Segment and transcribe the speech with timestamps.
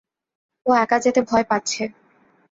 [0.65, 1.83] ও একা যেতে ভয় পাচ্ছে।